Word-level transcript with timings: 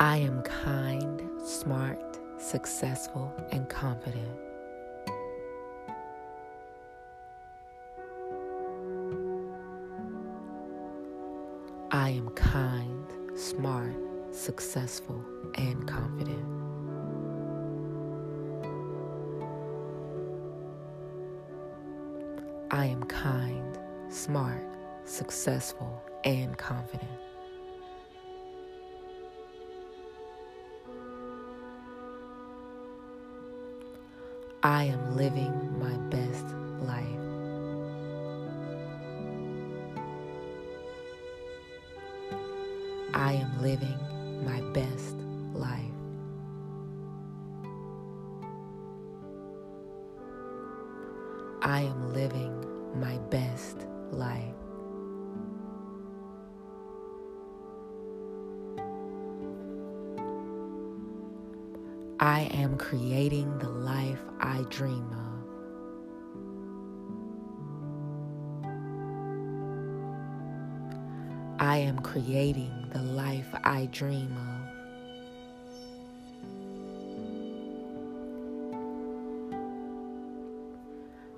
I 0.00 0.18
am 0.18 0.42
kind, 0.42 1.20
smart, 1.44 1.98
successful, 2.38 3.34
and 3.50 3.68
confident. 3.68 4.38
I 11.90 12.10
am 12.10 12.28
kind, 12.36 13.06
smart, 13.34 13.96
successful, 14.30 15.24
and 15.56 15.88
confident. 15.88 16.46
I 22.70 22.86
am 22.86 23.02
kind, 23.02 23.76
smart, 24.10 24.62
successful, 25.06 26.00
and 26.22 26.56
confident. 26.56 27.27
I 34.62 34.84
am 34.84 35.16
living 35.16 35.78
my 35.78 35.96
best 36.10 36.44
life. 36.80 37.04
I 43.14 43.34
am 43.34 43.62
living 43.62 43.98
my 44.44 44.60
best 44.72 45.14
life. 45.54 45.80
I 51.62 51.82
am 51.82 52.12
living 52.12 53.00
my 53.00 53.16
best 53.30 53.86
life. 54.10 54.57
I 62.20 62.50
am 62.52 62.76
creating 62.76 63.58
the 63.58 63.68
life 63.68 64.18
I 64.40 64.62
dream 64.70 65.06
of. 65.12 65.18
I 71.60 71.76
am 71.76 72.00
creating 72.00 72.88
the 72.90 73.02
life 73.02 73.46
I 73.62 73.86
dream 73.92 74.36
of. 74.36 74.58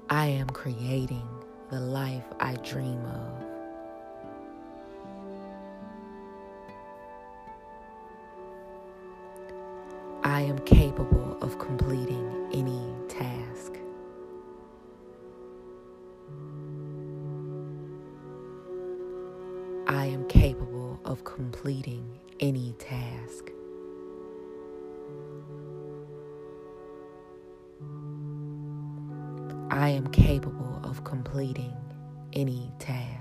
I 0.09 0.27
am 0.29 0.49
creating 0.49 1.29
the 1.71 1.81
life 1.81 2.25
I 2.41 2.55
dream 2.55 3.05
of. 3.05 3.50
I 10.41 10.45
am 10.45 10.59
capable 10.61 11.37
of 11.43 11.59
completing 11.59 12.49
any 12.55 12.83
task. 13.11 13.75
I 19.87 20.07
am 20.07 20.27
capable 20.29 20.99
of 21.05 21.25
completing 21.25 22.19
any 22.41 22.75
task. 22.79 23.51
I 29.71 29.91
am 29.91 30.07
capable 30.07 30.81
of 30.83 31.05
completing 31.05 31.77
any 32.33 32.73
task. 32.79 33.20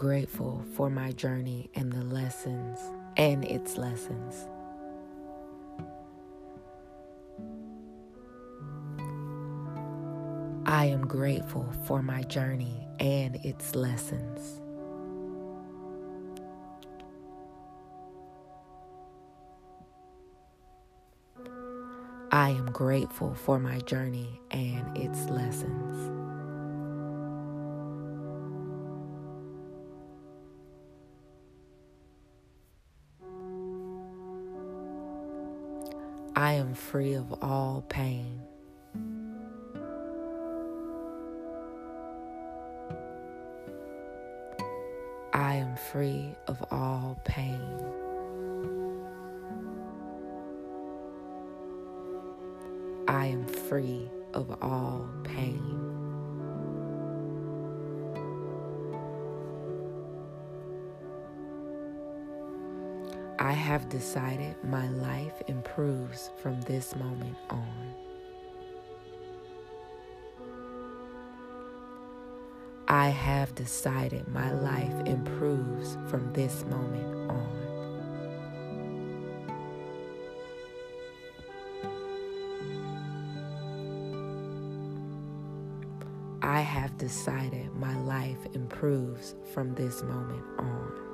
Grateful 0.00 0.64
for 0.74 0.88
my 0.88 1.12
journey 1.12 1.68
and 1.74 1.92
the 1.92 2.02
lessons 2.04 2.78
and 3.18 3.44
its 3.44 3.76
lessons. 3.76 4.48
I 10.64 10.86
am 10.86 11.06
grateful 11.06 11.70
for 11.86 12.02
my 12.02 12.22
journey 12.22 12.88
and 12.98 13.36
its 13.44 13.74
lessons. 13.74 14.62
I 22.32 22.48
am 22.48 22.70
grateful 22.72 23.34
for 23.34 23.58
my 23.58 23.80
journey 23.80 24.40
and 24.50 24.96
its 24.96 25.28
lessons. 25.28 26.19
I 36.50 36.54
am 36.54 36.74
free 36.74 37.14
of 37.14 37.32
all 37.42 37.84
pain. 37.88 38.42
I 45.32 45.54
am 45.54 45.76
free 45.76 46.34
of 46.48 46.60
all 46.72 47.20
pain. 47.24 47.62
I 53.06 53.26
am 53.26 53.46
free 53.46 54.10
of 54.34 54.50
all 54.60 55.08
pain. 55.22 55.79
I 63.50 63.54
have 63.54 63.88
decided 63.88 64.54
my 64.62 64.88
life 64.90 65.42
improves 65.48 66.30
from 66.40 66.60
this 66.60 66.94
moment 66.94 67.36
on. 67.50 67.94
I 72.86 73.08
have 73.08 73.52
decided 73.56 74.28
my 74.28 74.52
life 74.52 74.94
improves 75.04 75.98
from 76.08 76.32
this 76.32 76.64
moment 76.66 77.28
on. 77.28 77.56
I 86.40 86.60
have 86.60 86.96
decided 86.98 87.74
my 87.74 87.98
life 88.02 88.46
improves 88.54 89.34
from 89.52 89.74
this 89.74 90.04
moment 90.04 90.44
on. 90.60 91.09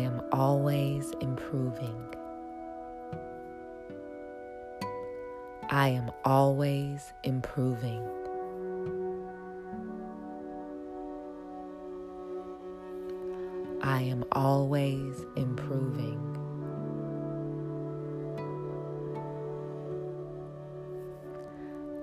I 0.00 0.04
am 0.04 0.22
always 0.32 1.12
improving. 1.20 2.02
I 5.68 5.88
am 5.88 6.10
always 6.24 7.12
improving. 7.22 8.02
I 13.82 14.00
am 14.00 14.24
always 14.32 15.26
improving. 15.36 16.18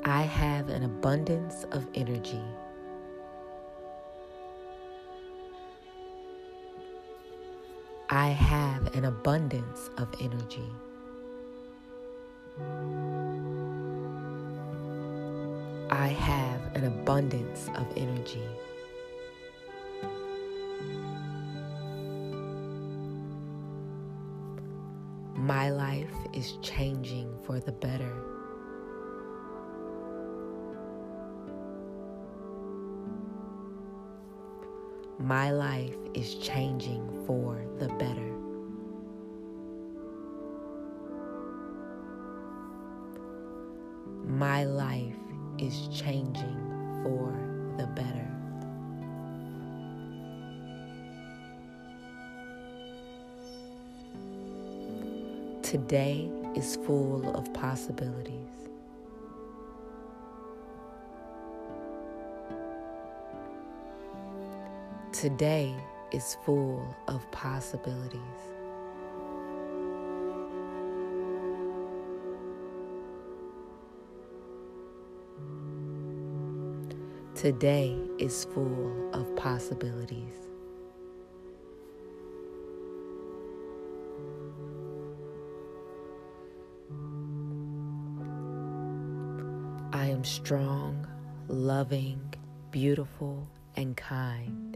I 0.05 0.21
have 0.21 0.69
an 0.69 0.83
abundance 0.83 1.63
of 1.71 1.87
energy. 1.95 2.43
I 8.09 8.29
have 8.29 8.95
an 8.95 9.03
abundance 9.03 9.89
of 9.97 10.07
energy. 10.21 10.71
I 15.89 16.07
have 16.07 16.61
an 16.75 16.85
abundance 16.85 17.67
of 17.75 17.85
energy. 17.97 18.47
My 25.35 25.69
life 25.69 26.15
is 26.31 26.53
changing 26.61 27.37
for 27.43 27.59
the 27.59 27.73
better. 27.73 28.36
My 35.27 35.51
life 35.51 35.97
is 36.13 36.35
changing 36.35 37.25
for 37.27 37.61
the 37.79 37.89
better. 37.99 38.31
My 44.25 44.63
life 44.63 45.19
is 45.59 45.89
changing 45.89 46.55
for 47.03 47.33
the 47.75 47.87
better. 47.87 48.29
Today 55.61 56.31
is 56.55 56.77
full 56.85 57.35
of 57.35 57.53
possibilities. 57.53 58.69
Today 65.19 65.73
is 66.11 66.37
full 66.45 66.95
of 67.07 67.31
possibilities. 67.31 68.21
Today 77.33 77.97
is 78.19 78.45
full 78.53 79.09
of 79.11 79.35
possibilities. 79.35 80.35
I 89.93 90.05
am 90.05 90.23
strong, 90.23 91.07
loving, 91.47 92.21
beautiful, 92.69 93.47
and 93.75 93.97
kind. 93.97 94.66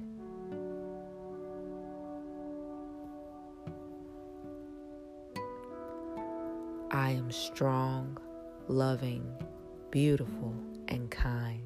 I 7.12 7.16
am 7.16 7.30
strong, 7.30 8.18
loving, 8.70 9.26
beautiful, 9.90 10.56
and 10.88 11.12
kind. 11.12 11.62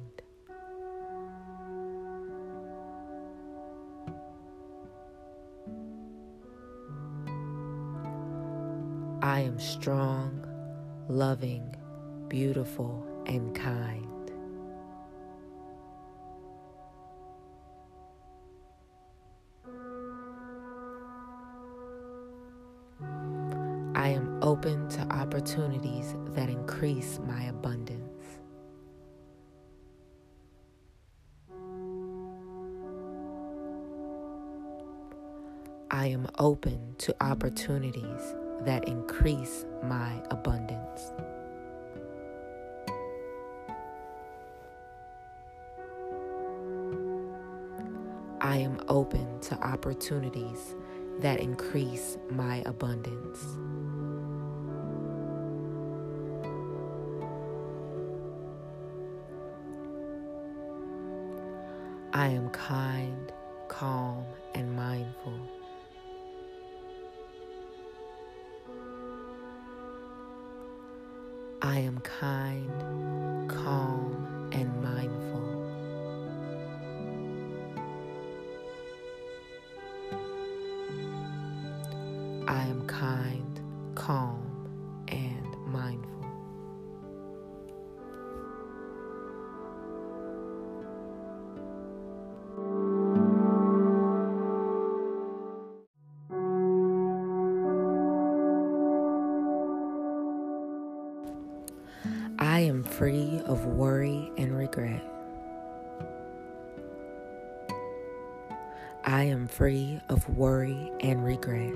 I 9.22 9.38
am 9.38 9.60
strong, 9.60 10.44
loving, 11.08 11.76
beautiful, 12.28 13.06
and 13.26 13.54
kind. 13.54 14.15
Open 24.46 24.88
to 24.88 25.00
opportunities 25.12 26.14
that 26.28 26.48
increase 26.48 27.18
my 27.26 27.42
abundance. 27.46 28.38
I 35.90 36.06
am 36.06 36.28
open 36.38 36.94
to 36.98 37.16
opportunities 37.20 38.36
that 38.60 38.86
increase 38.86 39.64
my 39.82 40.22
abundance. 40.30 41.12
I 48.40 48.58
am 48.58 48.80
open 48.86 49.40
to 49.40 49.56
opportunities 49.60 50.76
that 51.18 51.40
increase 51.40 52.16
my 52.30 52.62
abundance. 52.64 54.05
I 62.16 62.28
am 62.28 62.48
kind, 62.48 63.30
calm, 63.68 64.24
and 64.54 64.74
mindful. 64.74 65.38
I 71.60 71.78
am 71.80 71.98
kind, 71.98 73.50
calm, 73.50 74.48
and 74.52 74.82
mindful. 74.82 75.44
I 82.48 82.62
am 82.62 82.86
kind, 82.86 83.60
calm, 83.94 85.04
and 85.08 85.54
mindful. 85.66 86.15
Free 109.56 109.98
of 110.10 110.28
worry 110.28 110.92
and 111.00 111.24
regret. 111.24 111.72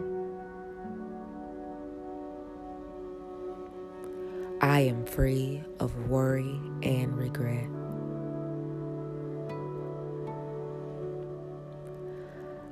I 4.60 4.80
am 4.80 5.06
free 5.06 5.64
of 5.78 5.96
worry 6.10 6.60
and 6.82 7.16
regret. 7.16 7.64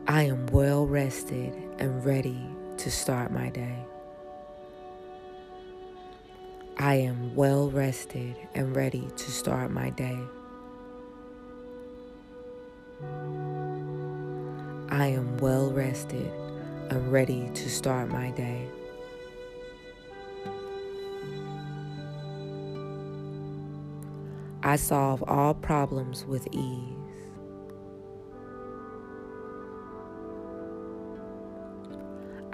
I 0.07 0.25
am 0.25 0.45
well 0.49 0.87
rested 0.87 1.55
and 1.79 2.05
ready 2.05 2.39
to 2.77 2.91
start 2.91 3.33
my 3.33 3.49
day. 3.49 3.79
I 6.77 6.97
am 6.97 7.35
well 7.35 7.71
rested 7.71 8.37
and 8.55 8.77
ready 8.77 9.09
to 9.17 9.31
start 9.31 9.71
my 9.71 9.89
day. 9.89 10.19
I 14.91 15.09
am 15.09 15.37
well 15.37 15.71
rested 15.71 16.33
and 16.91 17.13
ready 17.13 17.51
to 17.53 17.69
start 17.69 18.09
my 18.09 18.31
day. 18.31 18.67
I 24.63 24.77
solve 24.77 25.23
all 25.29 25.53
problems 25.53 26.25
with 26.25 26.49
ease. 26.53 26.95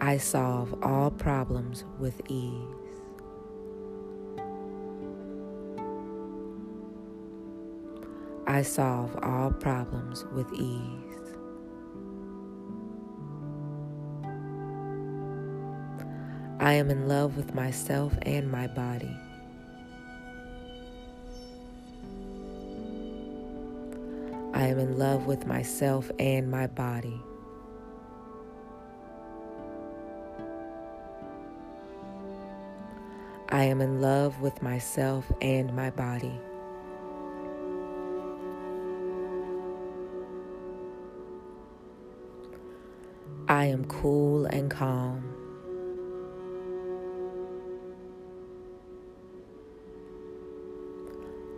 I 0.00 0.18
solve 0.18 0.74
all 0.82 1.12
problems 1.12 1.84
with 1.98 2.20
ease. 2.28 2.52
I 8.46 8.62
solve 8.62 9.16
all 9.22 9.50
problems 9.52 10.24
with 10.32 10.52
ease. 10.52 11.23
I 16.64 16.72
am 16.72 16.88
in 16.88 17.08
love 17.08 17.36
with 17.36 17.54
myself 17.54 18.16
and 18.22 18.50
my 18.50 18.68
body. 18.68 19.14
I 24.54 24.68
am 24.68 24.78
in 24.78 24.96
love 24.98 25.26
with 25.26 25.46
myself 25.46 26.10
and 26.18 26.50
my 26.50 26.66
body. 26.68 27.20
I 33.50 33.64
am 33.64 33.82
in 33.82 34.00
love 34.00 34.40
with 34.40 34.62
myself 34.62 35.30
and 35.42 35.70
my 35.76 35.90
body. 35.90 36.32
I 43.50 43.66
am 43.66 43.84
cool 43.84 44.46
and 44.46 44.70
calm. 44.70 45.43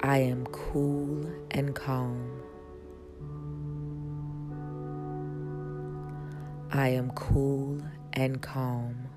I 0.07 0.19
am 0.19 0.47
cool 0.53 1.27
and 1.51 1.75
calm. 1.75 2.31
I 6.71 6.91
am 6.91 7.11
cool 7.11 7.83
and 8.13 8.41
calm. 8.41 9.09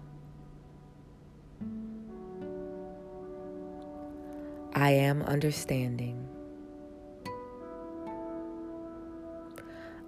I 4.74 4.90
am 4.90 5.22
understanding. 5.22 6.28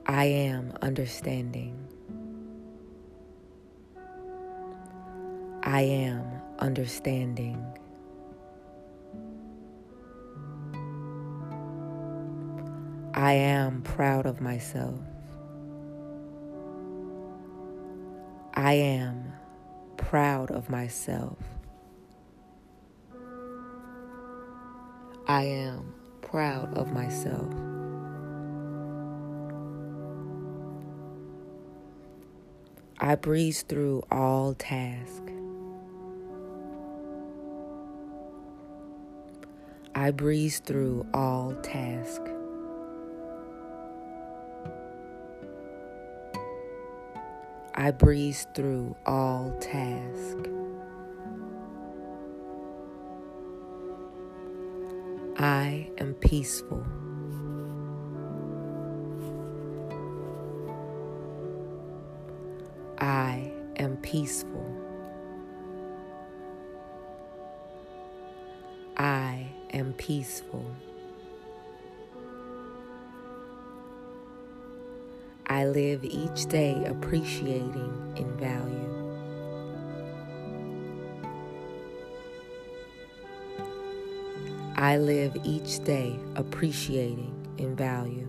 I 0.07 0.25
am 0.25 0.73
understanding. 0.81 1.77
I 5.61 5.81
am 5.81 6.25
understanding. 6.57 7.80
I 13.21 13.33
am 13.33 13.83
proud 13.83 14.25
of 14.25 14.41
myself. 14.41 14.99
I 18.55 18.73
am 18.73 19.31
proud 19.95 20.49
of 20.49 20.71
myself. 20.71 21.37
I 25.27 25.43
am 25.43 25.93
proud 26.21 26.75
of 26.75 26.91
myself. 26.93 27.53
I 32.99 33.13
breeze 33.13 33.61
through 33.61 34.01
all 34.09 34.55
tasks. 34.55 35.31
I 39.93 40.09
breeze 40.09 40.57
through 40.57 41.05
all 41.13 41.53
tasks. 41.61 42.31
I 47.81 47.89
breeze 47.89 48.45
through 48.53 48.95
all 49.07 49.57
tasks. 49.59 50.47
I 55.39 55.89
am 55.97 56.13
peaceful. 56.13 56.85
I 62.99 63.51
am 63.77 63.97
peaceful. 63.97 64.75
I 68.95 69.47
am 69.73 69.93
peaceful. 69.93 70.67
I 75.61 75.65
live 75.65 76.03
each 76.03 76.47
day 76.47 76.83
appreciating 76.85 78.13
in 78.15 78.35
value. 78.39 78.89
I 84.75 84.97
live 84.97 85.37
each 85.43 85.83
day 85.83 86.19
appreciating 86.35 87.31
in 87.59 87.75
value. 87.75 88.27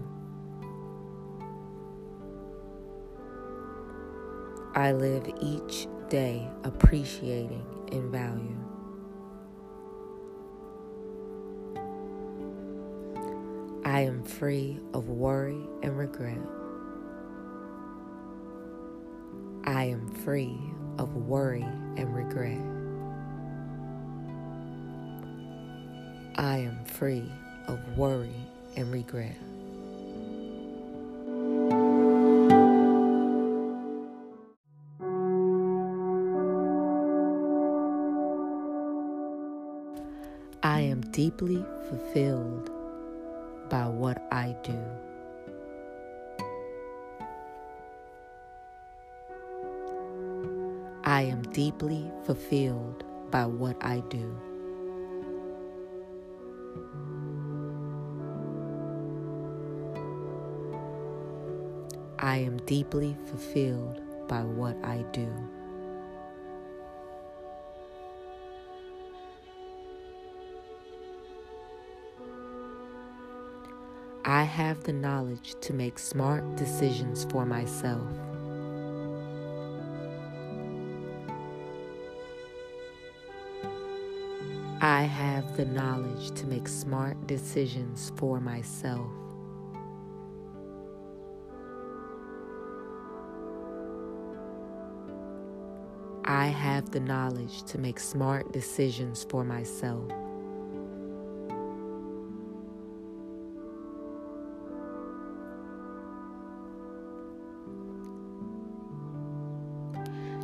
I 4.75 4.93
live 4.93 5.27
each 5.41 5.87
day 6.11 6.47
appreciating 6.65 7.65
in 7.93 8.11
value. 8.13 8.59
I 13.87 14.01
am 14.03 14.23
free 14.23 14.79
of 14.93 15.09
worry 15.09 15.67
and 15.83 15.97
regret. 15.97 16.62
Free 20.25 20.57
of 20.99 21.17
worry 21.17 21.67
and 21.97 22.15
regret. 22.15 22.59
I 26.37 26.59
am 26.59 26.85
free 26.85 27.31
of 27.67 27.81
worry 27.99 28.35
and 28.77 28.93
regret. 28.93 29.37
I 40.63 40.81
am 40.83 41.01
deeply 41.11 41.65
fulfilled 41.89 42.71
by 43.69 43.89
what 43.89 44.23
I 44.31 44.55
do. 44.63 44.79
I 51.13 51.25
am 51.25 51.43
deeply 51.43 52.11
fulfilled 52.25 53.05
by 53.31 53.45
what 53.45 53.77
I 53.85 54.01
do. 54.09 54.35
I 62.19 62.39
am 62.39 62.57
deeply 62.65 63.15
fulfilled 63.27 64.01
by 64.27 64.43
what 64.43 64.75
I 64.83 65.05
do. 65.13 65.29
I 74.25 74.45
have 74.45 74.83
the 74.85 74.95
knowledge 74.95 75.57
to 75.61 75.75
make 75.75 75.99
smart 75.99 76.57
decisions 76.57 77.27
for 77.31 77.45
myself. 77.45 78.09
I 85.03 85.07
have 85.07 85.57
the 85.57 85.65
knowledge 85.65 86.31
to 86.37 86.47
make 86.47 86.69
smart 86.69 87.27
decisions 87.27 88.13
for 88.15 88.39
myself. 88.41 89.11
I 96.25 96.47
have 96.47 96.93
the 96.93 97.01
knowledge 97.01 97.65
to 97.65 97.79
make 97.79 97.99
smart 97.99 98.53
decisions 98.53 99.27
for 99.29 99.43
myself. 99.43 100.09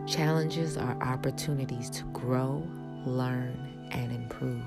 Challenges 0.08 0.76
are 0.76 1.00
opportunities 1.00 1.90
to 1.90 2.02
grow, 2.06 2.66
learn, 3.06 3.77
and 3.92 4.12
improve. 4.12 4.62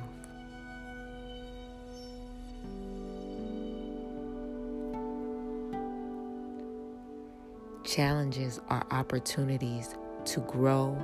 Challenges 7.84 8.60
are 8.70 8.86
opportunities 8.92 9.96
to 10.26 10.40
grow, 10.42 10.98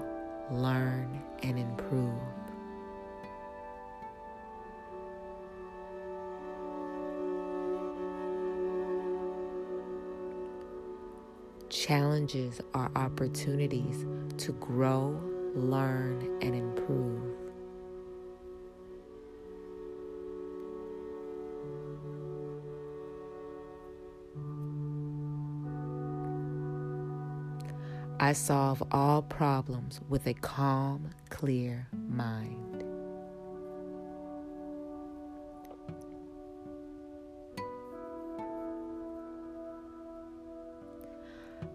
learn, 0.49 1.21
and 1.43 1.59
improve. 1.59 2.13
Challenges 11.69 12.61
are 12.73 12.89
opportunities 12.95 14.05
to 14.37 14.53
grow, 14.53 15.19
learn, 15.55 16.39
and 16.41 16.55
improve. 16.55 17.46
I 28.27 28.33
solve 28.33 28.83
all 28.91 29.21
problems 29.21 30.01
with 30.09 30.27
a 30.27 30.33
calm, 30.33 31.11
clear 31.29 31.87
mind. 32.09 32.83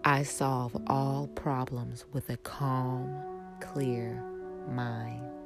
I 0.04 0.24
solve 0.24 0.76
all 0.88 1.28
problems 1.28 2.04
with 2.12 2.28
a 2.28 2.36
calm, 2.36 3.16
clear 3.62 4.22
mind. 4.68 5.41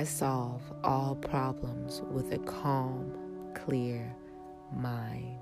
I 0.00 0.04
solve 0.04 0.62
all 0.82 1.14
problems 1.14 2.00
with 2.10 2.32
a 2.32 2.38
calm, 2.38 3.12
clear 3.52 4.10
mind. 4.74 5.36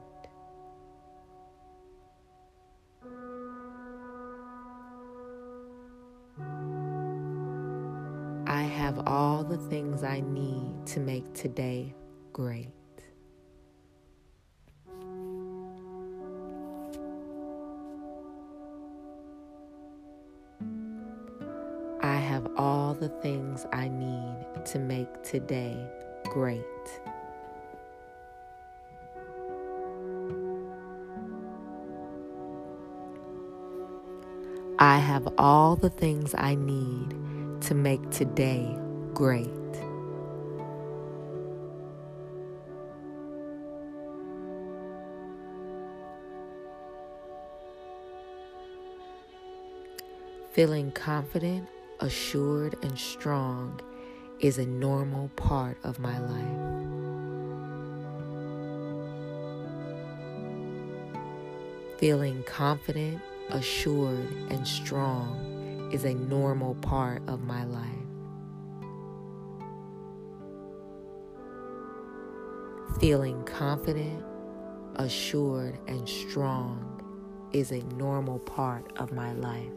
I 8.49 8.63
have 8.63 9.07
all 9.07 9.45
the 9.45 9.59
things 9.71 10.03
I 10.03 10.23
need 10.27 10.85
to 10.87 10.99
make 10.99 11.33
today 11.35 11.95
great. 12.33 12.78
The 23.01 23.09
things 23.09 23.65
I 23.73 23.89
need 23.89 24.65
to 24.67 24.79
make 24.79 25.23
today 25.23 25.77
great. 26.25 26.63
I 34.81 34.99
have 34.99 35.29
all 35.39 35.77
the 35.77 35.91
things 35.91 36.35
I 36.37 36.55
need 36.55 37.15
to 37.63 37.75
make 37.75 38.11
today 38.11 38.79
great. 39.13 39.49
Feeling 50.53 50.91
confident, 50.91 51.69
assured, 52.01 52.77
and 52.83 52.99
strong 52.99 53.81
is 54.41 54.59
a 54.59 54.67
normal 54.67 55.31
part 55.37 55.77
of 55.85 55.99
my 55.99 56.19
life. 56.19 56.79
Feeling 61.99 62.45
confident, 62.45 63.21
assured, 63.51 64.31
and 64.51 64.67
strong 64.67 65.91
is 65.93 66.05
a 66.05 66.15
normal 66.15 66.77
part 66.77 67.23
of 67.27 67.43
my 67.43 67.65
life. 67.65 67.85
Feeling 73.01 73.43
confident, 73.45 74.25
assured, 74.97 75.79
and 75.89 76.09
strong 76.09 76.85
is 77.53 77.73
a 77.73 77.83
normal 77.97 78.39
part 78.41 78.93
of 78.99 79.13
my 79.13 79.33
life. 79.33 79.73